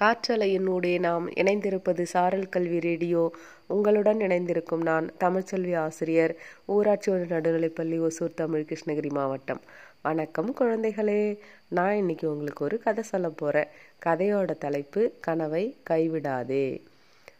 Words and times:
காற்றலையினூடே 0.00 0.98
நாம் 0.98 1.30
இணைந்திருப்பது 1.30 2.02
சாரல் 2.02 2.48
கல்வி 2.48 2.80
ரேடியோ. 2.80 3.32
உங்களுடன் 3.66 4.20
இணைந்திருக்கும் 4.20 4.82
நான் 4.82 5.12
தமிழ்ச்செல்வி 5.20 5.76
ஆசிரியர் 5.76 6.36
ஊராட்சி 6.64 7.12
ஒன்று 7.12 7.40
நடுநிலைப்பள்ளி 7.40 7.98
ஒசூர் 8.00 8.34
தமிழ் 8.34 8.66
கிருஷ்ணகிரி 8.68 9.08
மாவட்டம். 9.08 9.60
வணக்கம் 10.02 10.54
குழந்தைகளே. 10.60 11.38
நான் 11.68 11.94
இன்னைக்கு 11.94 12.30
உங்களுக்கு 12.30 12.64
ஒரு 12.64 12.78
கதை 12.78 13.04
சொல்ல 13.04 13.28
போகிறேன் 13.28 13.68
கதையோட 14.06 14.58
தலைப்பு 14.58 15.12
கனவை 15.20 15.76
கைவிடாதே. 15.90 16.80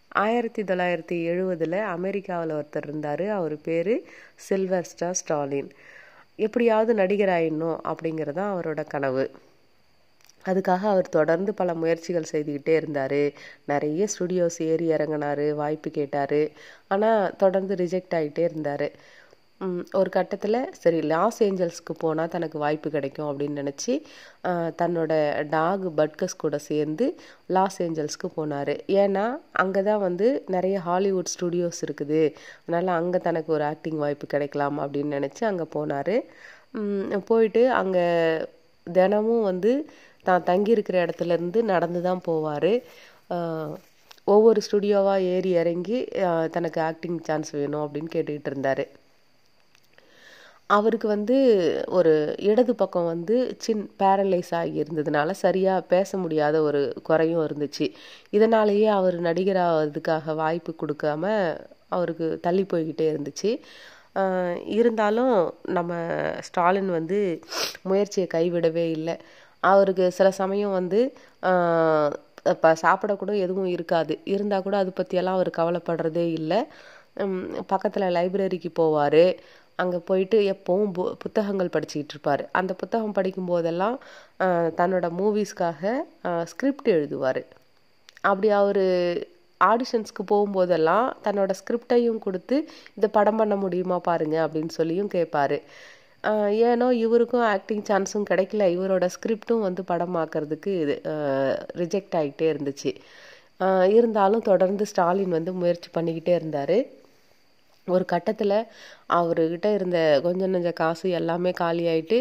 ஆயிரத்தி 0.09 0.63
தொள்ளாயிரத்தி 0.63 1.27
எழுபதில் 1.33 1.83
அமெரிக்காவில் 1.83 2.55
ஒருத்தர் 2.55 2.89
இருந்தார். 2.89 3.29
அவர் 3.29 3.61
பேர் 3.61 4.03
சில்வர் 4.35 4.85
ஸ்டார் 4.85 5.15
ஸ்டாலின். 5.15 5.71
எப்படியாவது 6.37 6.95
நடிகராயிடணும் 6.95 7.79
அப்படிங்கிறது 7.85 8.33
தான் 8.33 8.55
அவரோட 8.55 8.85
கனவு. 8.87 9.31
அதுக்காக 10.51 10.89
அவர் 10.93 11.15
தொடர்ந்து 11.19 11.51
பல 11.61 11.75
முயற்சிகள் 11.83 12.31
செய்துக்கிட்டே 12.33 12.77
இருந்தார். 12.81 13.21
நிறைய 13.73 14.09
ஸ்டுடியோஸ் 14.15 14.61
ஏறி 14.71 14.89
இறங்கினார் 14.97 15.45
வாய்ப்பு 15.63 15.91
கேட்டார். 15.99 16.41
ஆனால் 16.95 17.35
தொடர்ந்து 17.45 17.75
ரிஜெக்ட் 17.85 18.17
ஆகிட்டே 18.21 18.45
இருந்தார். 18.51 18.89
ஒரு 19.99 20.11
கட்டத்தில் 20.15 20.59
சரி 20.81 20.99
லாஸ் 21.11 21.39
ஏஞ்சல்ஸ்க்கு 21.47 21.93
போனால் 22.03 22.33
தனக்கு 22.33 22.57
வாய்ப்பு 22.63 22.89
கிடைக்கும் 22.95 23.29
அப்படின்னு 23.29 23.61
நினச்சி 23.63 23.93
தன்னோட 24.81 25.13
டாக் 25.55 25.85
பட்கஸ் 25.99 26.37
கூட 26.43 26.57
சேர்ந்து 26.67 27.07
லாஸ் 27.57 27.79
ஏஞ்சல்ஸ்க்கு 27.85 28.29
போனார். 28.39 28.73
ஏன்னா 29.03 29.25
அங்கே 29.63 29.83
தான் 29.89 30.03
வந்து 30.07 30.29
நிறைய 30.55 30.79
ஹாலிவுட் 30.89 31.33
ஸ்டுடியோஸ் 31.35 31.81
இருக்குது. 31.87 32.23
அதனால் 32.65 32.99
அங்கே 33.01 33.21
தனக்கு 33.29 33.53
ஒரு 33.59 33.67
ஆக்டிங் 33.73 34.03
வாய்ப்பு 34.05 34.29
கிடைக்கலாம் 34.35 34.81
அப்படின்னு 34.85 35.17
நினச்சி 35.19 35.45
அங்கே 35.51 35.69
போனார். 35.77 36.15
போயிட்டு 37.31 37.63
அங்கே 37.81 38.07
தினமும் 38.87 39.47
வந்து 39.51 39.73
தான் 40.29 40.47
தங்கியிருக்கிற 40.51 40.97
இடத்துலேருந்து 41.05 41.61
நடந்து 41.73 42.03
தான் 42.09 42.25
போவார். 42.29 42.73
ஒவ்வொரு 44.35 44.61
ஸ்டுடியோவாக 44.67 45.31
ஏறி 45.35 45.51
இறங்கி 45.63 45.99
தனக்கு 46.57 46.79
ஆக்டிங் 46.91 47.19
சான்ஸ் 47.29 47.51
வேணும் 47.59 47.85
அப்படின்னு 47.87 48.13
கேட்டுக்கிட்டு 48.15 48.51
இருந்தார். 48.53 48.85
அவருக்கு 50.77 51.07
வந்து 51.15 51.37
ஒரு 51.97 52.13
இடது 52.51 52.73
பக்கம் 52.83 53.09
வந்து 53.13 53.35
சின் 53.65 53.83
பேரலைஸ் 54.01 54.53
ஆகி 54.61 54.77
இருந்ததுனால 54.83 55.31
சரியாக 55.43 55.87
பேச 55.93 56.19
முடியாத 56.23 56.57
ஒரு 56.69 56.81
குறையும் 57.09 57.45
இருந்துச்சு. 57.47 57.87
இதனாலேயே 58.37 58.89
அவர் 58.99 59.17
நடிகராகிறதுக்காக 59.29 60.35
வாய்ப்பு 60.43 60.73
கொடுக்காம 60.83 61.25
அவருக்கு 61.97 62.29
தள்ளி 62.47 62.65
போய்கிட்டே 62.73 63.07
இருந்துச்சு. 63.13 63.51
இருந்தாலும் 64.79 65.37
நம்ம 65.77 65.93
ஸ்டாலின் 66.49 66.91
வந்து 66.99 67.19
முயற்சியை 67.91 68.27
கைவிடவே 68.35 68.87
இல்லை. 68.99 69.17
அவருக்கு 69.71 70.07
சில 70.19 70.29
சமயம் 70.43 70.77
வந்து 70.81 71.01
இப்போ 72.53 72.71
சாப்பிடக்கூட 72.85 73.33
எதுவும் 73.45 73.71
இருக்காது. 73.77 74.15
இருந்தால் 74.35 74.65
கூட 74.67 74.77
அதை 74.83 74.91
பற்றியெல்லாம் 74.99 75.37
அவர் 75.39 75.51
கவலைப்படுறதே 75.61 76.25
இல்லை. 76.39 76.59
பக்கத்தில் 77.73 78.15
லைப்ரரிக்கு 78.17 78.71
போவார். 78.81 79.25
அங்கே 79.83 79.99
போயிட்டு 80.09 80.39
எப்போவும் 80.55 80.91
பு 80.97 81.05
புத்தகங்கள் 81.23 81.73
படிச்சுக்கிட்டு 81.77 82.15
இருப்பார். 82.15 82.43
அந்த 82.59 82.73
புத்தகம் 82.83 83.17
படிக்கும் 83.19 83.51
போதெல்லாம் 83.53 83.97
தன்னோட 84.81 85.07
மூவிஸ்க்காக 85.21 85.83
ஸ்கிரிப்ட் 86.53 86.91
எழுதுவார். 86.97 87.43
அப்படி 88.31 88.49
அவர் 88.61 88.85
ஆடிஷன்ஸ்க்கு 89.61 90.23
போகும்போதெல்லாம் 90.33 91.07
தன்னோட 91.27 91.53
ஸ்கிரிப்டையும் 91.61 92.23
கொடுத்து 92.27 92.57
இதை 92.99 93.09
படம் 93.19 93.39
பண்ண 93.41 93.55
முடியுமா 93.65 93.99
பாருங்கள் 94.09 94.45
அப்படின்னு 94.47 94.73
சொல்லியும் 94.79 95.13
கேட்பாரு 95.17 95.59
ஏனோ 96.71 96.87
இவருக்கும் 97.05 97.47
ஆக்டிங் 97.55 97.85
சான்ஸும் 97.89 98.29
கிடைக்கல. 98.31 98.67
இவரோட 98.77 99.07
ஸ்கிரிப்டும் 99.15 99.65
வந்து 99.69 99.83
படமாக்கிறதுக்கு 99.93 100.73
இது 100.83 100.97
ரிஜெக்ட் 101.83 102.17
ஆகிட்டே 102.21 102.47
இருந்துச்சு. 102.53 102.93
இருந்தாலும் 103.99 104.47
தொடர்ந்து 104.51 104.85
ஸ்டாலின் 104.93 105.37
வந்து 105.39 105.53
முயற்சி 105.63 105.89
பண்ணிக்கிட்டே 105.97 106.35
இருந்தார். 106.41 106.77
ஒரு 107.87 108.05
கட்டத்தில் 108.13 108.57
அவர்கிட்ட 109.17 109.69
இருந்த 109.79 109.99
கொஞ்சம் 110.27 110.53
நஞ்ச 110.55 110.71
காசு 110.81 111.07
எல்லாமே 111.19 111.51
காலி 111.61 111.85
ஆகிட்டு 111.93 112.19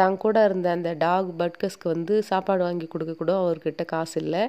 தான் 0.00 0.16
கூட 0.24 0.36
இருந்த 0.48 0.68
அந்த 0.76 0.90
டாக் 1.04 1.30
பட்கஸ்க்கு 1.40 1.86
வந்து 1.94 2.14
சாப்பாடு 2.30 2.62
வாங்கி 2.66 2.86
கொடுக்க 2.94 3.12
கூட 3.20 3.32
அவர்கிட்ட 3.42 3.84
காசு 3.94 4.16
இல்லை. 4.24 4.42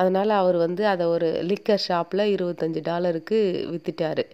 அதனால் 0.00 0.32
அவர் 0.42 0.58
வந்து 0.66 0.82
அதை 0.92 1.06
ஒரு 1.14 1.30
லிக்கர் 1.52 1.86
ஷாப்பில் 1.88 2.24
இருபத்தஞ்சி 2.34 2.82
டாலருக்கு 2.90 3.38
விற்றுட்டார் 3.72 4.24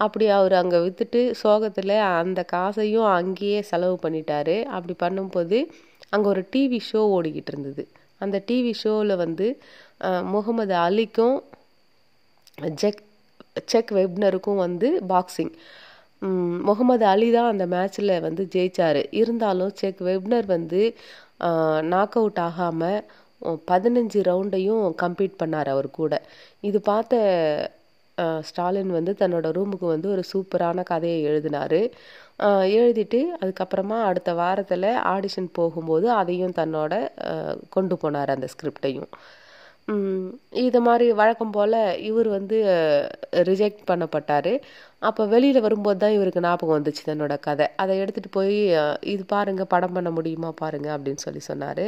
அப்படி 0.00 0.24
அவர் 0.38 0.54
அங்கே 0.60 0.78
விற்றுட்டு 0.84 1.20
சோகத்தில் 1.42 1.94
அந்த 2.20 2.40
காசையும் 2.54 3.08
அங்கேயே 3.18 3.60
செலவு 3.70 3.96
பண்ணிட்டாரு. 4.04 4.56
அப்படி 4.76 4.94
பண்ணும்போது 5.04 5.58
அங்கே 6.14 6.28
ஒரு 6.32 6.42
டிவி 6.54 6.80
ஷோ 6.88 7.00
ஓடிக்கிட்டு 7.16 7.52
இருந்தது. 7.52 7.84
அந்த 8.24 8.36
டிவி 8.48 8.72
ஷோவில் 8.82 9.14
வந்து 9.24 9.46
முகமது 10.34 10.74
அலிக்கும் 10.86 11.36
ஜெக் 12.82 13.02
செக் 13.72 13.92
வெப்னருக்கும் 13.98 14.62
வந்து 14.66 14.88
பாக்ஸிங் 15.12 15.52
முகமது 16.68 17.04
அலி 17.12 17.28
தான் 17.36 17.50
அந்த 17.52 17.64
மேட்ச்சில் 17.74 18.12
வந்து 18.26 18.42
ஜெயிச்சார். 18.54 19.00
இருந்தாலும் 19.20 19.72
செக் 19.80 20.00
வெப்னர் 20.08 20.46
வந்து 20.56 20.80
நாக் 21.92 22.16
அவுட் 22.20 22.40
ஆகாமல் 22.48 23.00
பதினஞ்சு 23.70 24.20
ரவுண்டையும் 24.28 24.84
கம்ப்ளீட் 25.02 25.40
பண்ணார் 25.42 25.70
அவர் 25.74 25.88
கூட. 26.00 26.14
இது 26.68 26.78
பார்த்த 26.90 27.16
ஸ்டாலின் 28.48 28.92
வந்து 28.98 29.12
தன்னோட 29.20 29.46
ரூமுக்கு 29.56 29.86
வந்து 29.94 30.08
ஒரு 30.14 30.22
சூப்பரான 30.32 30.84
கதையை 30.92 31.18
எழுதினார். 31.30 31.80
எழுதிட்டு 32.78 33.20
அதுக்கப்புறமா 33.40 33.98
அடுத்த 34.10 34.30
வாரத்தில் 34.42 34.90
ஆடிஷன் 35.14 35.50
போகும்போது 35.58 36.06
அதையும் 36.20 36.58
தன்னோட 36.60 36.94
கொண்டு 37.76 37.96
போனார் 38.04 38.36
அந்த 38.36 38.48
ஸ்கிரிப்டையும். 38.54 39.10
இது 40.66 40.78
மாதிரி 40.86 41.06
வழக்கம் 41.20 41.52
போல் 41.56 41.76
இவர் 42.08 42.28
வந்து 42.36 42.56
ரிஜெக்ட் 43.48 43.82
பண்ணப்பட்டார். 43.90 44.50
அப்போ 45.08 45.22
வெளியில் 45.34 45.64
வரும்போது 45.66 45.98
தான் 46.02 46.14
இவருக்கு 46.16 46.44
ஞாபகம் 46.46 46.76
வந்துச்சு 46.78 47.02
தன்னோட 47.10 47.34
கதை. 47.46 47.66
அதை 47.82 47.94
எடுத்துகிட்டு 48.02 48.32
போய் 48.38 48.56
இது 49.12 49.22
பாருங்கள் 49.34 49.70
படம் 49.74 49.94
பண்ண 49.98 50.10
முடியுமா 50.18 50.50
பாருங்கள் 50.62 50.94
அப்படின்னு 50.96 51.24
சொல்லி 51.26 51.42
சொன்னார். 51.50 51.84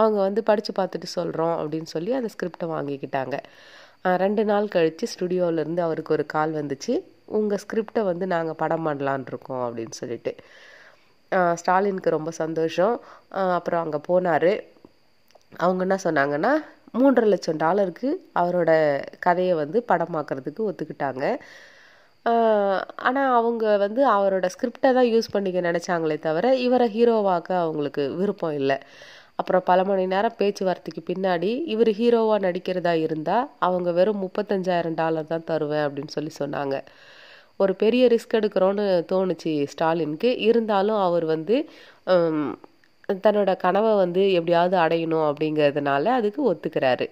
அவங்க 0.00 0.18
வந்து 0.28 0.42
படித்து 0.50 0.74
பார்த்துட்டு 0.80 1.10
சொல்கிறோம் 1.18 1.56
அப்படின்னு 1.62 1.90
சொல்லி 1.96 2.12
அந்த 2.20 2.30
ஸ்கிரிப்டை 2.36 2.68
வாங்கிக்கிட்டாங்க. 2.76 3.36
ரெண்டு 4.04 4.42
நாள் 4.50 4.72
கழித்து 4.74 5.06
ஸ்டுடியோவிலேருந்து 5.12 5.82
அவருக்கு 5.86 6.14
ஒரு 6.16 6.24
கால் 6.34 6.52
வந்துச்சு. 6.60 6.92
உங்கள் 7.38 7.60
ஸ்கிரிப்டை 7.64 8.02
வந்து 8.10 8.26
நாங்கள் 8.34 8.58
படம் 8.62 8.86
பண்ணலான் 8.86 9.26
இருக்கோம் 9.32 9.64
அப்படின்னு 9.66 9.96
சொல்லிட்டு. 10.02 10.32
ஸ்டாலினுக்கு 11.60 12.16
ரொம்ப 12.16 12.30
சந்தோஷம். 12.42 12.94
அப்புறம் 13.58 13.82
அங்கே 13.84 14.00
போனார். 14.10 14.52
அவங்க 15.64 15.82
என்ன 15.86 15.96
சொன்னாங்கன்னா 16.06 16.52
மூன்றரை 16.98 17.26
லட்சம் 17.32 17.60
டாலருக்கு 17.64 18.08
அவரோட 18.40 18.70
கதையை 19.26 19.54
வந்து 19.62 19.78
படமாக்குறதுக்கு 19.90 20.62
ஒத்துக்கிட்டாங்க. 20.70 21.24
ஆனால் 23.08 23.30
அவங்க 23.38 23.64
வந்து 23.84 24.02
அவரோட 24.16 24.46
ஸ்கிரிப்டை 24.54 24.90
தான் 24.98 25.10
யூஸ் 25.12 25.32
பண்ணிக்க 25.34 25.60
நினச்சாங்களே 25.68 26.16
தவிர 26.26 26.46
இவரை 26.66 26.86
ஹீரோவாக்க 26.96 27.50
அவங்களுக்கு 27.64 28.02
விருப்பம் 28.20 28.56
இல்லை. 28.60 28.78
அப்புறம் 29.40 29.64
பல 29.70 29.80
மணி 29.88 30.04
நேரம் 30.12 30.36
பேச்சுவார்த்தைக்கு 30.40 31.02
பின்னாடி 31.10 31.50
இவர் 31.74 31.90
ஹீரோவாக 32.00 32.44
நடிக்கிறதா 32.46 32.94
இருந்தால் 33.06 33.46
அவங்க 33.66 33.90
வெறும் 33.98 34.22
முப்பத்தஞ்சாயிரம் 34.24 34.98
டாலர் 35.00 35.30
தான் 35.32 35.46
தருவேன் 35.50 35.84
அப்படின்னு 35.86 36.14
சொல்லி 36.16 36.32
சொன்னாங்க. 36.42 36.76
ஒரு 37.62 37.72
பெரிய 37.82 38.02
ரிஸ்க் 38.12 38.36
எடுக்கிறோன்னு 38.38 38.84
தோணுச்சு 39.12 39.52
ஸ்டாலினுக்கு. 39.72 40.30
இருந்தாலும் 40.48 41.00
அவர் 41.06 41.26
வந்து 41.34 41.56
தன்னோட 43.24 43.50
கனவை 43.64 43.92
வந்து 44.02 44.22
எப்படியாவது 44.38 44.76
அடையணும் 44.84 45.26
அப்படிங்கிறதுனால 45.30 46.04
அதுக்கு 46.18 46.40
ஒத்துக்கிறாரு. 46.52 47.06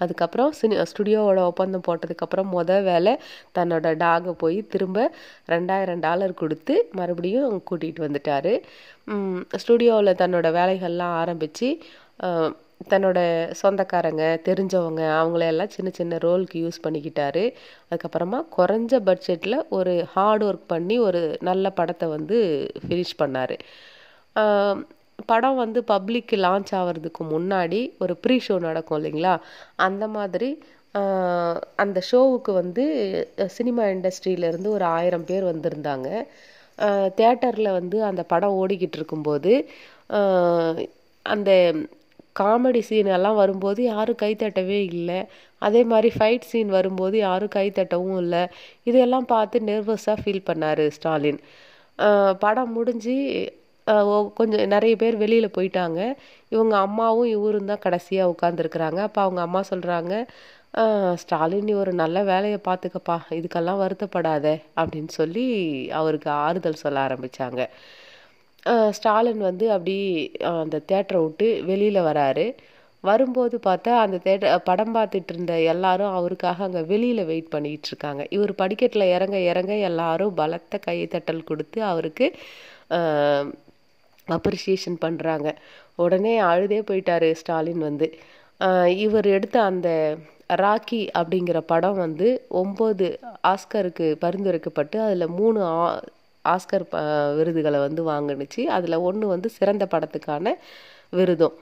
அதுக்கப்புறம் 0.00 0.50
சினி 0.60 0.76
ஸ்டுடியோவோட 0.90 1.40
ஒப்பந்தம் 1.50 1.86
போட்டதுக்கப்புறம் 1.88 2.50
முத 2.56 2.78
வேலை 2.90 3.14
தன்னோட 3.58 3.94
டாகை 4.04 4.34
போய் 4.42 4.58
திரும்ப 4.74 5.08
ரெண்டாயிரம் 5.54 6.04
டாலர் 6.06 6.40
கொடுத்து 6.42 6.76
மறுபடியும் 7.00 7.56
கூட்டிகிட்டு 7.70 8.06
வந்துட்டார். 8.06 8.52
ஸ்டுடியோவில் 9.62 10.18
தன்னோட 10.22 10.46
வேலைகள்லாம் 10.60 11.16
ஆரம்பித்து 11.22 11.68
தன்னோட 12.92 13.18
சொந்தக்காரங்க 13.60 14.24
தெரிஞ்சவங்க 14.48 15.02
அவங்களையெல்லாம் 15.18 15.72
சின்ன 15.76 15.88
சின்ன 15.98 16.18
ரோலுக்கு 16.24 16.56
யூஸ் 16.64 16.82
பண்ணிக்கிட்டாரு. 16.86 17.44
அதுக்கப்புறமா 17.88 18.40
குறைஞ்ச 18.56 19.00
பட்ஜெட்டில் 19.08 19.56
ஒரு 19.78 19.94
ஹார்ட் 20.14 20.44
ஒர்க் 20.48 20.66
பண்ணி 20.74 20.98
ஒரு 21.08 21.22
நல்ல 21.48 21.70
படத்தை 21.78 22.08
வந்து 22.16 22.38
ஃபினிஷ் 22.84 23.16
பண்ணார். 23.22 23.56
படம் 25.18 25.58
வந்து 25.62 25.80
பப்ளிக்கு 25.92 26.36
லான்ச் 26.46 26.72
ஆகிறதுக்கு 26.78 27.22
முன்னாடி 27.34 27.80
ஒரு 28.04 28.14
ப்ரீ 28.24 28.36
ஷோ 28.46 28.56
நடக்கும் 28.68 28.98
இல்லைங்களா? 28.98 29.34
அந்த 29.86 30.04
மாதிரி 30.16 30.50
அந்த 31.82 31.98
ஷோவுக்கு 32.10 32.50
வந்து 32.60 32.84
சினிமா 33.56 33.82
இண்டஸ்ட்ரியிலேருந்து 33.94 34.68
ஒரு 34.76 34.84
ஆயிரம் 34.98 35.26
பேர் 35.30 35.44
வந்திருந்தாங்க. 35.52 36.08
தேட்டரில் 37.18 37.76
வந்து 37.78 37.98
அந்த 38.10 38.22
படம் 38.32 38.56
ஓடிக்கிட்டு 38.62 38.98
இருக்கும்போது 39.00 39.52
அந்த 41.26 41.50
காமெடி 42.40 42.80
சீன் 42.88 43.10
எல்லாம் 43.16 43.38
வரும்போது 43.42 43.80
யாரும் 43.92 44.20
கைத்தட்டவே 44.22 44.78
இல்லை. 44.94 45.20
அதே 45.62 45.82
மாதிரி 45.92 46.10
ஃபைட் 46.16 46.48
சீன் 46.50 46.70
வரும்போது 46.78 47.16
யாரும் 47.26 47.54
கைத்தட்டவும் 47.58 48.18
இல்லை. 48.24 48.42
இதையெல்லாம் 48.88 49.28
பார்த்து 49.34 49.60
நெர்வஸாக 49.70 50.16
ஃபீல் 50.22 50.46
பண்ணார் 50.50 50.84
ஸ்டாலின். 50.96 51.40
படம் 52.44 52.74
முடிஞ்சு 52.78 53.16
கொஞ்சம் 54.38 54.64
நிறைய 54.74 54.94
பேர் 55.02 55.16
வெளியில் 55.22 55.54
போயிட்டாங்க. 55.56 56.00
இவங்க 56.54 56.74
அம்மாவும் 56.86 57.30
இவரும் 57.36 57.70
தான் 57.72 57.84
கடைசியாக 57.86 58.32
உட்காந்துருக்குறாங்க 58.34 59.00
அப்போ 59.08 59.20
அவங்க 59.26 59.40
அம்மா 59.46 59.60
சொல்கிறாங்க 59.72 60.14
ஸ்டாலின் 61.22 61.66
நீ 61.68 61.72
ஒரு 61.82 61.92
நல்ல 62.02 62.18
வேலையை 62.30 62.58
பார்த்துக்கப்பா 62.68 63.16
இதுக்கெல்லாம் 63.38 63.82
வருத்தப்படாத. 63.82 64.46
அப்படின்னு 64.80 65.12
சொல்லி 65.20 65.44
அவருக்கு 66.00 66.28
ஆறுதல் 66.46 66.82
சொல்ல 66.84 66.98
ஆரம்பித்தாங்க 67.06 67.62
ஸ்டாலின் 68.98 69.42
வந்து 69.48 69.66
அப்படி 69.74 69.96
அந்த 70.62 70.76
தேட்டரை 70.90 71.20
விட்டு 71.24 71.48
வெளியில் 71.70 72.00
வராரு. 72.08 72.46
வரும்போது 73.04 73.56
பார்த்தா 73.66 73.92
அந்த 74.04 74.16
தேட்டர் 74.26 74.64
படம் 74.68 74.94
பார்த்துட்டு 74.96 75.32
இருந்த 75.34 75.54
எல்லாரும் 75.72 76.14
அவருக்காக 76.18 76.64
அங்கே 76.68 76.82
வெளியில் 76.92 77.28
வெயிட் 77.30 77.52
பண்ணிகிட்டு 77.54 77.88
இருக்காங்க. 77.90 78.22
இவர் 78.36 78.52
படிக்கட்டில் 78.62 79.12
இறங்க 79.16 79.36
இறங்க 79.50 79.74
எல்லாரும் 79.90 80.34
பலத்த 80.40 80.80
கைத்தட்டல் 80.88 81.48
கொடுத்து 81.50 81.78
அவருக்கு 81.92 82.28
அப்ரிசியேஷன் 84.28 84.96
பண்ணுறாங்க 85.00 85.54
உடனே 85.94 86.38
அழுதே 86.38 86.80
போயிட்டார் 86.80 87.32
ஸ்டாலின் 87.32 87.78
வந்து. 87.78 88.18
இவர் 88.96 89.26
எடுத்த 89.26 89.62
அந்த 89.62 90.16
ராக்கி 90.52 91.08
அப்படிங்கிற 91.18 91.58
படம் 91.58 91.96
வந்து 91.96 92.46
ஒம்பது 92.54 93.16
ஆஸ்கருக்கு 93.44 94.16
பரிந்துரைக்கப்பட்டு 94.20 94.96
அதில் 95.04 95.26
மூணு 95.26 95.62
ஆ- 95.62 96.00
ஆஸ்கர் 96.44 96.82
ப- 96.88 97.32
விருதுகளை 97.32 97.80
வந்து 97.80 98.02
வாங்குனுச்சு. 98.06 98.60
அதில் 98.60 98.94
ஒன்று 98.94 99.26
வந்து 99.26 99.48
சிறந்த 99.48 99.88
படத்துக்கான 99.90 100.52
விருதும். 101.10 101.54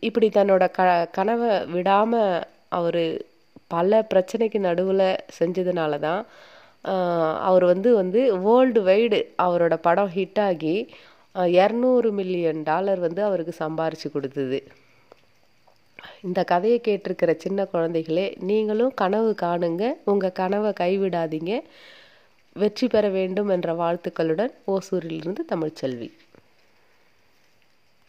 இப்படி 0.00 0.28
தன்னோட 0.28 0.70
க 0.70 1.08
கனவை 1.12 1.64
விடாமல் 1.64 2.42
அவர் 2.68 3.22
பல 3.66 4.06
பிரச்சனைக்கு 4.14 4.58
நடுவில் 4.58 5.16
செஞ்சதுனால 5.38 5.98
தான் 5.98 6.26
அவர் 7.38 7.64
வந்து 7.64 7.94
வந்து 7.94 8.38
வேர்ல்டு 8.38 8.84
வைடு 8.84 9.24
அவரோட 9.42 9.74
படம் 9.74 10.10
ஹிட் 10.14 10.40
ஆகி 10.40 10.88
இரநூறு 11.34 12.10
மில்லியன் 12.10 12.62
டாலர் 12.62 12.98
வந்து 12.98 13.24
அவருக்கு 13.24 13.64
சம்பாரிச்சு 13.64 14.10
கொடுத்தது. 14.12 14.62
இந்த 16.22 16.44
கதையை 16.44 16.80
கேட்டிருக்கிற 16.84 17.36
சின்ன 17.36 17.66
குழந்தைகளே 17.72 18.36
நீங்களும் 18.40 18.94
கனவு 18.94 19.34
காணுங்க. 19.42 19.92
உங்கள் 20.04 20.32
கனவை 20.32 20.72
கைவிடாதீங்க. 20.80 21.62
வெற்றி 22.52 22.88
பெற 22.88 23.08
வேண்டும் 23.08 23.48
என்ற 23.48 23.72
வாழ்த்துக்களுடன் 23.72 24.50
ஓசூரிலிருந்து 24.66 25.38
தமிழ்ச்செல்வி. 25.54 26.10